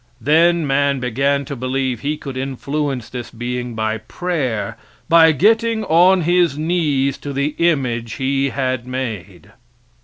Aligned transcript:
Then 0.19 0.65
man 0.65 0.99
began 0.99 1.45
to 1.45 1.55
believe 1.55 1.99
he 1.99 2.17
could 2.17 2.35
influence 2.35 3.07
this 3.07 3.29
being 3.29 3.75
by 3.75 3.99
prayer, 3.99 4.75
by 5.07 5.31
getting 5.31 5.83
on 5.83 6.21
his 6.21 6.57
knees 6.57 7.19
to 7.19 7.31
the 7.31 7.53
image 7.59 8.13
he 8.13 8.49
had 8.49 8.87
made. 8.87 9.51